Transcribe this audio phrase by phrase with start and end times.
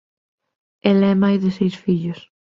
[0.91, 2.19] Ela é nai de seis fillos.